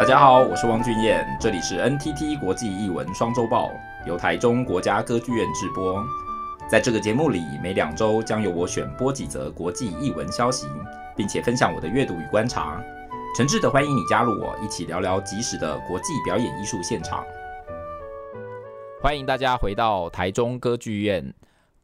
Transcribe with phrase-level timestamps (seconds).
[0.00, 3.70] 大家好，我是汪俊彦，这里是 NTT 国际艺文双周报，
[4.06, 6.02] 由台中国家歌剧院制播。
[6.66, 10.66] 在这个节目里，每两周将由我选播几则国际艺文消息，
[11.14, 12.82] 并且分享我的阅读与观察。
[13.36, 17.22] 诚挚的欢迎你加入我，一起聊聊即时的国际表演艺术现场。
[19.02, 21.34] 欢迎大家回到台中歌剧院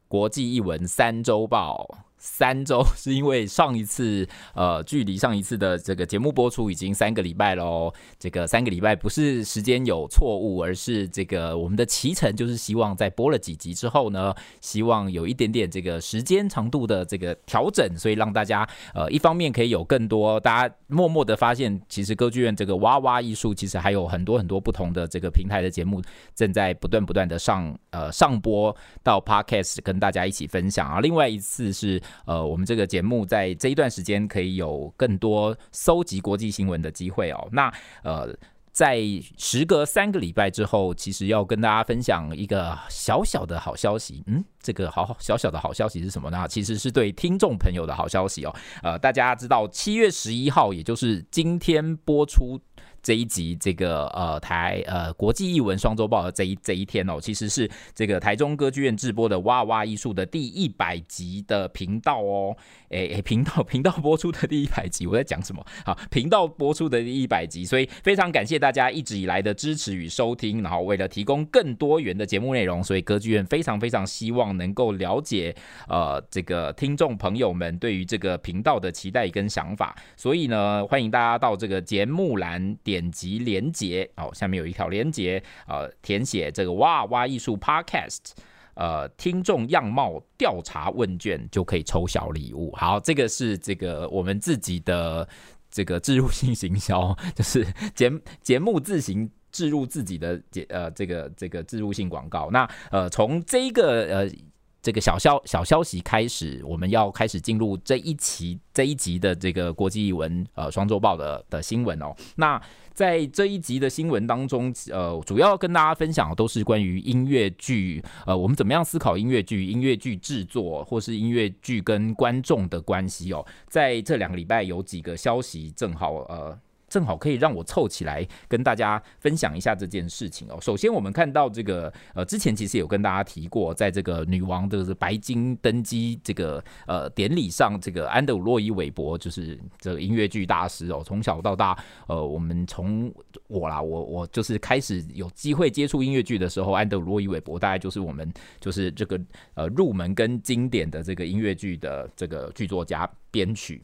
[0.07, 1.87] 国际艺文三周报。
[2.17, 7.93] 三周 是因为上一次，呃，距离上一次的这个节目播出已经三个礼拜喽。
[8.19, 26.01] 这个三个礼拜不是时间有错误，而是这个我们的期程就是希望在播了几集之后呢，希望有一点点这个时间长度的这个调整，所以让大家呃一方面可以有更多大家默默的发现，其实歌剧院这个哇哇艺术其实还有很多很多不同的这个平台的节目
[26.35, 30.99] 正在不断不断的上呃上播到 Podcast 跟大家一起分享啊。
[30.99, 32.01] 另外一次是。
[32.25, 37.47] 呃，我们这个节目在这一段时间可以有更多搜集国际新闻的机会哦。
[37.51, 38.35] 那呃，
[38.71, 38.99] 在
[39.37, 44.23] 时隔三个礼拜之后，其实要跟大家分享一个小小的好消息。
[44.27, 46.47] 嗯，这个好小小的好消息是什么呢？
[46.47, 48.55] 其实是对听众朋友的好消息哦。
[48.83, 52.61] 呃，大家知道七月十一号，也就是今天播出。
[53.01, 62.55] 这一集这个呃台呃国际艺文双周报的这一这一天哦，其实是这个台中歌剧院制播的哇哇艺术的第一百集的频道哦，
[62.89, 65.65] 诶诶频道 频道播出的第一百集，我在讲什么？
[65.85, 75.55] 好，频道播出的第一百集，所以非常感谢大家一直以来的支持与收听，然后为了提供更多元的节目内容，所以歌剧院非常非常希望能够了解
[75.87, 82.96] 呃这个听众朋友们对于这个频道的期待跟想法，所以呢，欢迎大家到这个节目栏点。
[82.97, 88.31] 点击连接哦，下面有一条连接，呃，填写这个哇哇艺术 Podcast，
[88.73, 92.71] 呃，听众样貌调查问卷就可以抽小礼物。
[92.75, 95.27] 好，这个是这个我们自己的
[95.69, 97.63] 这个置入性行销， 就是
[97.93, 102.49] 节节目自行置入自己的节呃这个这个置入性广告。
[102.49, 104.31] 那呃，从这一个呃。
[104.79, 112.15] 这个小消小消息开始，我们要开始进入这一期这一集的这个国际艺文呃双周报的的新闻哦。
[112.37, 112.61] 那
[112.97, 123.45] 在这一集的新闻当中，呃，主要跟大家分享的都是关于音乐剧，呃，我们怎么样思考音乐剧、音乐剧制作，或是音乐剧跟观众的关系哦。
[123.67, 126.57] 在这两个礼拜有几个消息，正好呃。
[126.87, 130.57] 正好可以让我凑起来跟大家分享一下这件事情哦。
[130.61, 141.01] 首先，我们看到这个呃，之前其实有跟大家提过，在这个女王的白金登基这个呃典礼上，这个安德鲁洛伊韦伯就是这个音乐剧大师哦。
[141.05, 141.77] 从小到大，
[142.07, 143.13] 呃，我们从
[143.47, 149.19] 我啦，我我就是开始有机会接触音乐剧的时候，安德鲁洛伊韦伯大概就是我们就是这个
[149.55, 153.81] 呃入门跟经典的这个音乐剧的这个剧作家编曲。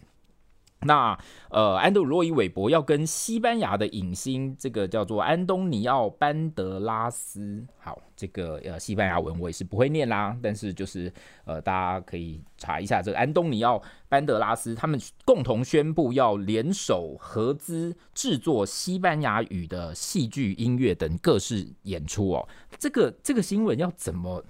[0.86, 1.18] 那
[1.50, 11.12] 呃，安德鲁洛伊韦伯要跟西班牙的影星，这个叫做安东尼奥班德拉斯，好，这个呃西班牙文我也是不会念啦，但是就是
[11.46, 22.48] 呃大家可以查一下这个安东尼奥班德拉斯，他们共同宣布要联手合资制作西班牙语的戏剧、音乐等各式演出哦。
[22.80, 24.44] 这个这个新闻要怎么？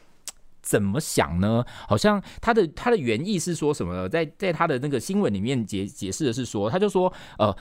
[0.63, 1.63] 怎么想呢？
[1.88, 4.09] 好像他的他的原意是说什么呢？
[4.09, 7.56] 在在他的那个新闻里面解解释的是说，他就说呃，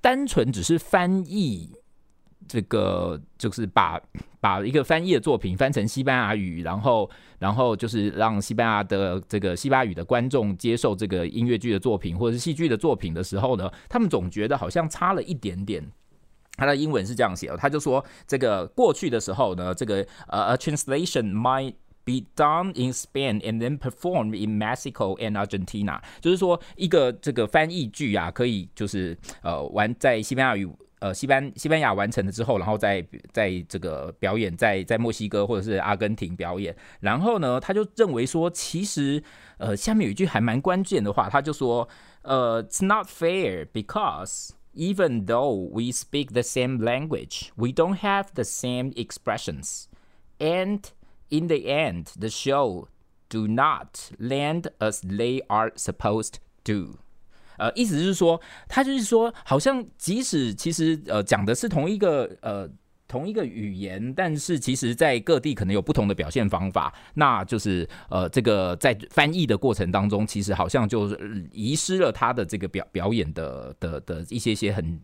[0.00, 1.70] 单纯只是翻译
[2.48, 4.00] 这个，就是把
[4.40, 7.08] 把一个翻译的作品翻成西班牙语，然后
[7.38, 15.86] 然后就是让西班牙的这个西班牙语的观众接受这个音乐剧的作品或者是戏剧的作品的时候呢，他们总觉得好像差了一点点。
[16.56, 21.72] 他的英文是这样写的，他就说这个过去的时候呢，这个呃，a translation might
[22.07, 33.03] Be done in Spain and then performed in Mexico and Argentina，就是说一个这个翻译剧啊，可以就是呃完在西班牙语呃西班西班牙完成了之后，然后再
[33.33, 36.75] 在这个表演在在墨西哥或者是阿根廷表演。
[36.99, 39.23] 然后呢，他就认为说，其实
[39.57, 41.89] 呃下面有一句还蛮关键的话，他就说
[42.21, 48.93] 呃，It's not fair because even though we speak the same language, we don't have the same
[48.93, 49.85] expressions
[50.37, 50.81] and
[51.30, 52.88] In the end, the show
[53.28, 56.34] do not land as they are supposed
[56.64, 56.98] to。
[57.56, 62.68] 呃，意思是说，他就是说，好像即使其实呃讲的是同一个呃
[63.06, 66.92] 同一个语言，但是其实在各地可能有不同的表现方法。
[67.14, 71.08] 那就是呃这个在翻译的过程当中，其实好像就
[71.52, 74.98] 遗失了他的这个表表演的的的一些些很。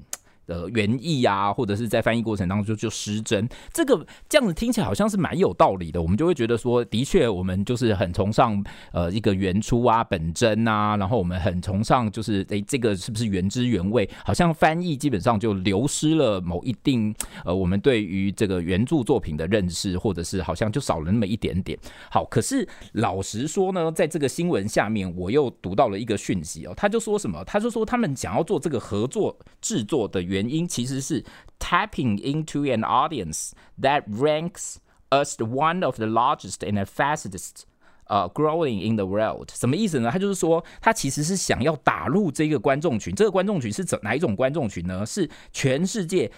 [0.47, 6.01] 呃原意啊，或者是在翻译过程当中就就失真，这个这样子听起来好像是蛮有道理的。
[6.01, 8.63] 我们就会觉得说，的确我们就是很崇尚
[8.93, 14.09] 呃一个原初啊本真啊，然后我们很崇尚就是诶这个是不是原汁原味？
[14.25, 17.15] 好像翻译基本上就流失了某一定
[17.45, 21.79] 呃我们对于这个原著作品的认识，或者是好像就少了那么一点点。
[22.11, 27.43] 好，可是老实说呢，在这个新闻下面我又读到了一个讯息哦，他就说什么？
[27.45, 31.25] 他就说他们想要做这个合作制作的原原因其实是
[31.59, 34.77] tapping into an audience that ranks
[35.09, 37.63] as one of the largest and fastest、
[38.09, 39.51] uh, growing in the world。
[39.55, 40.11] 什么意思呢？
[40.11, 43.15] 他就是说，他其实是想要打入这个观众群。
[43.15, 45.07] 这个观众群是怎哪一种观众群呢？
[45.07, 46.31] 是全世界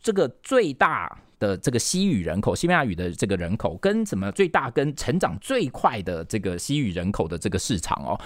[0.00, 8.18] 这个最大的这个西语人口，西班牙语的这个人口，跟什么最大跟成长最快的这个西语人口的这个市场哦。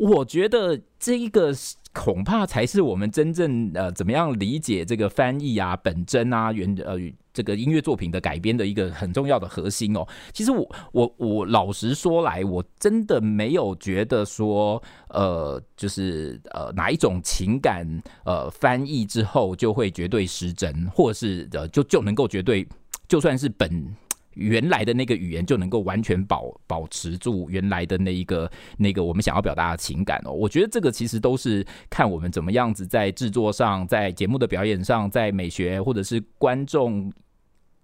[0.00, 1.52] 我觉得这一个
[1.92, 6.96] 恐怕才是我们真正呃怎么样理解这个翻译啊、本真啊、原呃
[7.34, 10.06] 这个音乐作品的改编的一个很重要的核心哦。
[10.32, 17.86] 其实我我我老实说来，我真的没有觉得说呃就是呃哪一种情感
[18.24, 22.66] 呃翻译之后就会绝对失真，或是呃就就能够绝对
[23.06, 23.94] 就算是本。
[24.40, 37.12] 原来的那个语言就能够完全保保持住原来的那一个那个我们想要表达的情感哦，我觉得这个其实都是看我们怎么样子在制作上，在节目的表演上，在美学或者是观众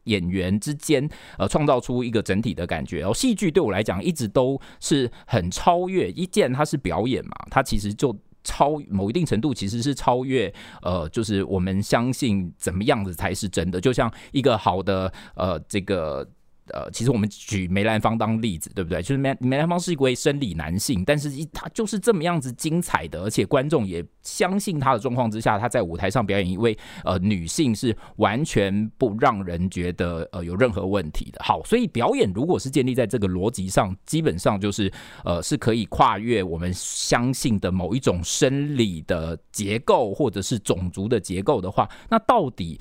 [0.05, 1.07] 演员之间
[1.37, 3.13] 呃创造出一个整体的感觉哦。
[3.13, 10.51] 戏剧对我来讲一直都是很超越，一见它是表演嘛，它其实就超某一定程度其实是超越
[10.81, 16.27] 呃，就是我们相信怎么样子才是真的，就像一个好的呃这个。
[16.73, 19.01] 呃，其实我们举梅兰芳当例子，对不对？
[19.01, 31.41] 就是梅梅兰芳是一位生理男性，但是他就是这么样子精彩的，而且观众也相信他的状况之下，他在舞台上表演一位呃女性是完全不让人觉得呃有任何问题的。
[31.45, 34.93] 好，所以表演如果是建立在这个逻辑上，基本上就是
[35.25, 42.81] 呃是可以跨越我们相信的某一种生理的结构或者是种族的结构的话，那到底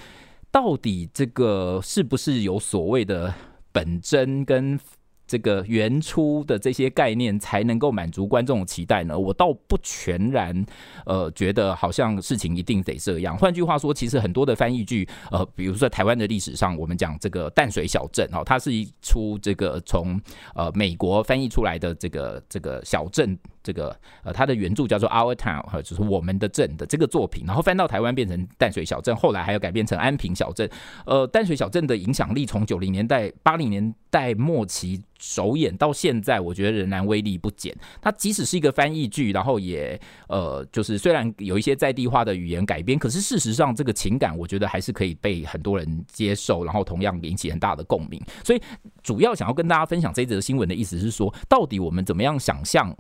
[0.52, 3.34] 到底这个是不是有所谓的？
[3.76, 4.80] 本真跟
[5.28, 9.20] 这个原初的这些概念才能够满足观众的期待呢？
[9.20, 10.66] 我倒不全然，
[11.06, 13.38] 呃，觉得好像事情一定得这样。
[13.38, 20.18] 换句话说，其实很多的翻译剧，呃，比如说台湾的历史上，我们讲这个淡水小镇哦，它是一出这个从
[20.54, 23.38] 呃美国翻译出来的这个这个小镇。
[23.66, 30.70] 这个呃，他的原著叫做《Our Town》，就是我们的镇的这个作品，然后翻到台湾变成淡水小镇，后来还有改编成安平小镇。
[31.08, 37.76] 呃，淡水小镇的影响力从九零年代、八零年代末期首演到现在，我觉得仍然威力不减。
[38.00, 48.22] 它即使是一个翻译剧，然后也呃，就是虽然有一些在地化的语言改编，可是事实上这个情感，我觉得还是可以被很多人接受，然后同样引起很大的共鸣。
[48.44, 48.62] 所以
[49.02, 52.96] 主要想要跟大家分享这则新闻的意思是说，到底我们怎么样想象？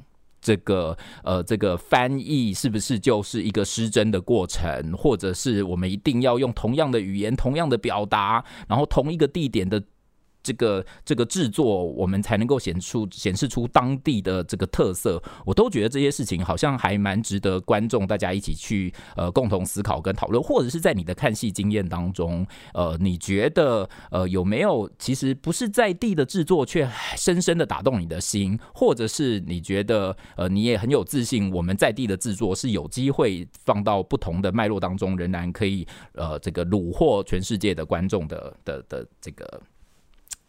[0.45, 9.81] 这个呃，这个翻译是不是就是一个失真的过程，或者是我们一定要用同样的语言、同样的表达，然后同一个地点的？
[10.45, 15.19] 这个这个制作，我们才能够显出显示出当地的这个特色。
[15.43, 22.45] 我都觉得这些事情好像还蛮值得观众大家一起去呃共同思考跟讨论，或者是在你的看戏经验当中，
[22.75, 26.87] 呃，你觉得呃有没有其实不是在地的制作，却
[27.17, 39.61] 深深的打动你的心，或者是你觉得呃你也很有自信，我们在地的制作是有机会放到不同的脉络当中，仍然可以呃这个虏获全世界的观众的的的这个。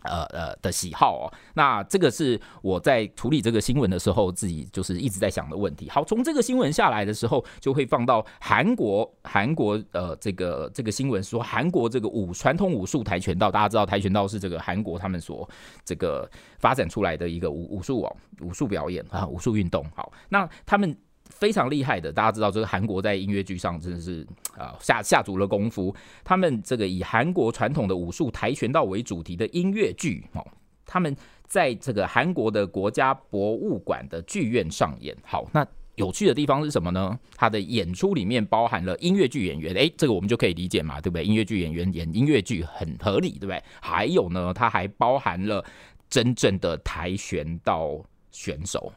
[0.06, 5.90] 呃呃的喜好哦，那这个是我在处理这个新闻的时候，自己就是一直在想的问题。
[5.90, 15.48] 好，从这个新闻下来的时候，就会放到韩国，韩国呃这个这个新闻说，韩国这个武传统武术跆拳道，大家知道跆拳道是这个韩国他们所
[15.84, 19.84] 这个发展出来的一个武武术哦，武术表演啊，武术运动。
[19.94, 20.96] 好，那他们。
[21.30, 25.94] 非常厉害的，大家知道，这个韩国在音乐剧上真的是啊下下足了功夫。
[26.24, 30.46] 他们这个以韩国传统的武术跆拳道为主题的音乐剧哦，
[30.84, 31.14] 他们
[31.46, 35.16] 在这个韩国的国家博物馆的剧院上演。
[35.22, 35.66] 好，那
[35.96, 37.18] 有趣的地方是什么呢？
[37.36, 41.24] 他的演出里面包含了音乐剧演员，诶，这个我们就可以理解嘛，对不对？
[41.24, 43.62] 音乐剧演员演音乐剧很合理，对不对？
[43.80, 45.64] 还有呢，它还包含了
[46.10, 47.98] 真正的跆拳道
[48.30, 48.92] 选手。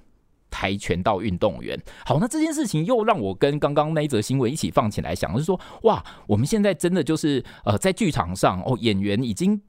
[0.59, 9.61] 跆拳道运动员，好，那这件事情又让我跟刚刚那一则新闻一起放起来想，就是说，哇，我们现在真的就是呃，在剧场上哦，演员已经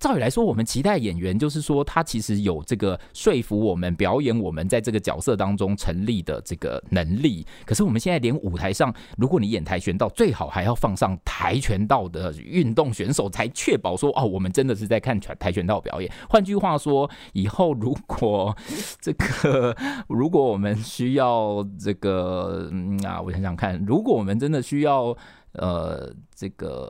[0.00, 7.46] 照理来说，我们期待演员就是说他其实有这个说服我们表演我们在这个角色当中成立的这个能力。
[7.66, 16.10] 可是我们现在连舞台上，如果你演跆拳道，最好还要放上跆拳道的运动选手，才确保说哦，我们真的是在看跆拳道表演。
[16.30, 18.56] 换句话说，以后如果
[19.02, 19.76] 这个
[20.08, 25.14] 如果我们需要这个嗯啊，我想想看，如果我们真的需要。
[25.54, 26.88] 呃，这个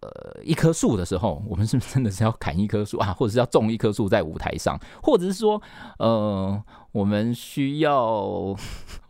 [0.00, 5.60] 呃，一棵树的时候，我们是不是真的是要砍一棵树啊，或者是要种一棵树在舞台上，或者是说，
[5.98, 8.56] 呃，我们需要。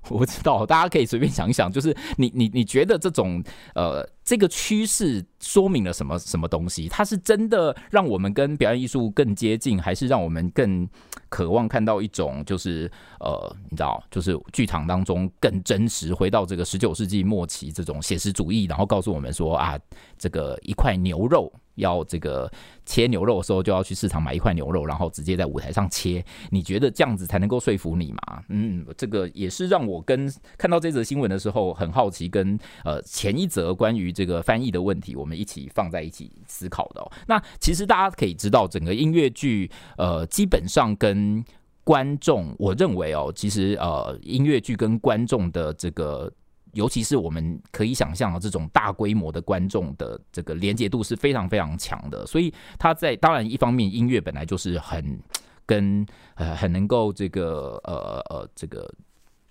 [0.09, 3.43] 我不知道，大家可以随便想一想，就是你你你觉得这种
[3.75, 6.89] 呃这个趋势说明了什么什么东西？
[6.89, 10.89] 它是真的让我们跟表演艺术更接近，还是让我们更
[11.29, 12.91] 渴望看到一种就是
[13.21, 19.79] 呃你知道，就是剧场当中更真实，回到这个十九世纪末期这种写实主义，然后告诉我们说啊，
[20.19, 21.53] 这个一块牛肉。
[21.81, 22.51] 要这个
[22.87, 26.25] 切牛肉的时候，就要去市场买一块牛肉，然后直接在舞台上切。
[26.51, 28.43] 你觉得这样子才能够说服你吗？
[28.49, 37.05] 嗯，这个也是让我跟看到这则新闻的时候很好奇，跟呃前一则关于这个翻译的问题，我们一起放在一起思考的。
[37.27, 41.45] 那其实大家可以知道，整个音乐剧呃基本上跟
[41.85, 46.33] 观众，我认为哦，其实呃音乐剧跟观众的这个。
[46.73, 55.19] 尤其是我们可以想象的这种大规模的观众的这个连接度是非常非常强的，所以他在当然一方面音乐本来就是很
[55.67, 58.93] 跟呃很能够这个呃呃这个。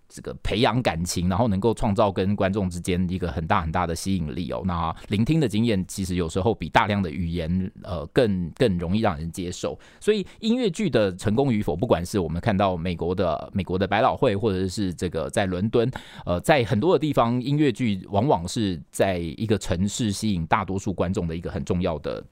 [0.10, 4.62] 这个培养感情，然后能够创造跟观众之间一个很大很大的吸引力哦。
[4.66, 9.78] 那聆听的经验其实有时候比大量的语言呃更更容易让人接受。
[10.00, 15.90] 所以音乐剧的成功与否，不管是我们看到美国的美国的百老汇，或者是这个在伦敦，
[16.26, 22.26] 呃，在很多的地方，音乐剧往往是在一个城市吸引大多数观众的一个很重要的。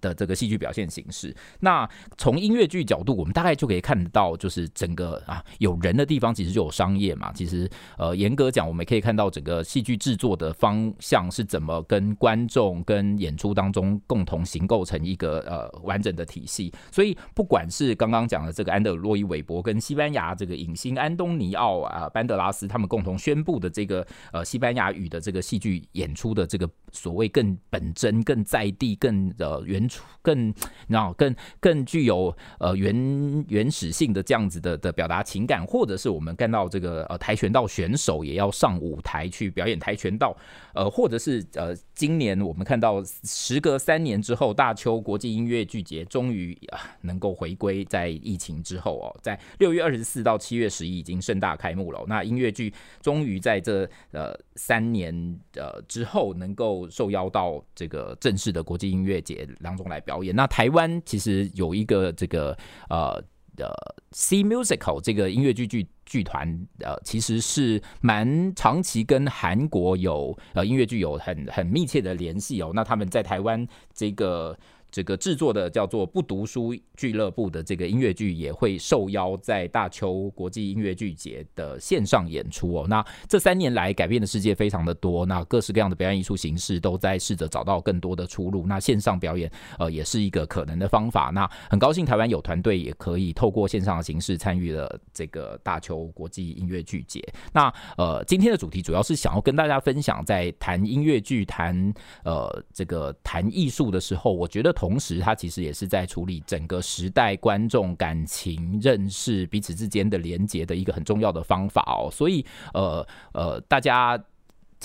[0.00, 7.32] 的这个戏剧表现形式，那从音乐剧角度，我们大概就可以看到，就是整个啊有人的地方，其实就有商业嘛。
[7.32, 16.72] 其实呃，严格讲，我们可以看到整个戏剧制作的方向是怎么跟观众跟演出当中共同形构成一个呃完整的体系。
[16.92, 29.77] 所以，不管是刚刚讲的这个安德洛伊韦伯跟西班牙这个影星安东尼奥啊班德拉斯他们共同宣布的这个呃西班牙语的这个戏剧演出的这个所谓更本真、更在地、更呃原。
[30.22, 40.36] 更，你知道更更具有呃原原始性的这样子的的表达情感，或者是我们看到这个呃跆拳道选手也要上舞台去表演跆拳道，
[40.74, 52.02] 呃，或者是呃今年我们看到时隔三年之后，大邱国际音乐剧节终于啊能够回归，在疫情之后哦，在六月二十四到七月十一已经盛大开幕了。
[52.06, 55.12] 那音乐剧终于在这呃三年
[55.54, 60.34] 呃之后能够受邀到这个正式的国际音乐节当中来表演。
[60.34, 62.56] 那台湾其实有一个这个
[62.88, 63.22] 呃
[63.58, 63.68] 呃
[64.12, 66.48] C Musical 这个音乐剧剧剧团，
[66.80, 72.72] 呃，其实是蛮长期跟韩国有呃音乐剧有很很密切的联系哦。
[72.74, 74.58] 那他们在台湾这个。
[74.90, 82.86] 这个制作的叫做不读书俱乐部的这个音乐剧也会受邀在大邱国际音乐剧节的线上演出哦。
[82.88, 88.66] 那这三年来改变的世界非常的多，那各式各样的表演艺术形式都在试着找到更多的出路。
[88.66, 91.30] 那线上表演呃也是一个可能的方法。
[91.34, 97.22] 那很高兴台湾有团队也可以透过线上的形式参与了这个大邱国际音乐剧节。
[97.52, 101.92] 那呃今天的主题主要是想要跟大家分享，在谈音乐剧、谈
[102.24, 104.74] 呃这个谈艺术的时候，我觉得。
[104.78, 112.08] 同时，它其实也是在处理整个时代观众感情认识彼此之间的连接的一个很重要的方法哦。
[112.12, 114.16] 所以，呃呃，大家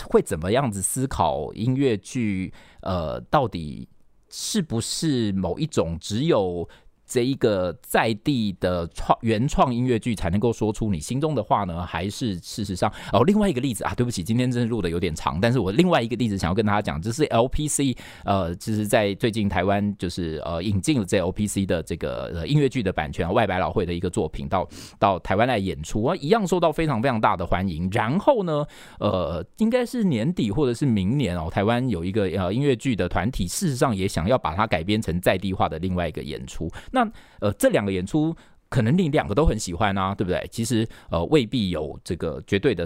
[0.09, 2.51] 会怎么样子思考音乐剧？
[2.81, 3.88] 呃，到底
[4.29, 6.67] 是不是某一种只有？
[7.13, 11.86] 这一个在地的创原创音乐剧才能够说出你心中的话呢？
[11.86, 13.24] 还是事实上哦？
[13.24, 24.67] 另外一个例子啊，对不起，今天真的录的有点长，但是我另外一个例子想要跟大家讲，就是 LPC 呃，其实在最近台湾就是呃引进了这 LPC 的这个呃音乐剧的版权，外百老汇的一个作品到
[24.98, 27.88] 到台湾来演出啊，一样受到非常非常大的欢迎。
[27.91, 28.65] 然后呢，
[29.00, 36.67] 呃，应该是年底或者是明年哦，台湾有一个呃音乐剧的团体，事实上也想要把它改编成在地化的另外一个演出。
[36.91, 37.02] 那
[37.39, 38.36] 呃，这两个演出
[38.69, 40.48] 可能你两个都很喜欢啊，对不对？
[40.51, 42.86] 其实呃，未必有这个绝对的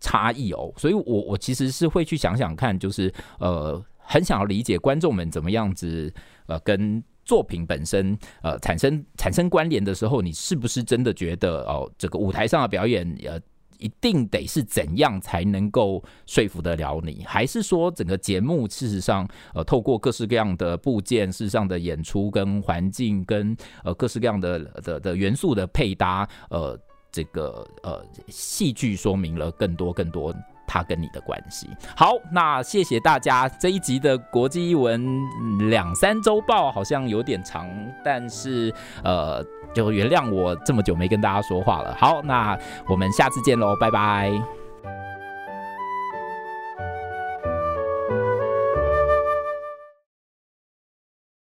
[0.00, 0.72] 差异哦。
[0.76, 6.12] 所以我我其实是会去想想看，就是呃，很想要理解观众们怎么样子
[6.46, 13.40] 呃，跟作品本身呃产生产生关联的时候，你是不是真的觉得哦，这个舞台上的表演呃。
[13.78, 17.24] 一定得是怎样才能够说服得了你？
[17.26, 26.78] 还是说整个节目事实上，呃，透过各式各样的部件，事实上的演出跟环境跟呃各式各样的的的元素的配搭，呃，
[27.10, 30.34] 这个呃戏剧说明了更多更多
[30.66, 31.68] 他跟你的关系。
[31.96, 37.68] 好，那谢谢大家这一集的国际译文两三周报好像有点长，
[38.04, 39.44] 但是呃。
[39.74, 41.94] 就原谅我这么久没跟大家说话了。
[41.98, 42.58] 好，那
[42.88, 44.57] 我们下次见喽，拜拜。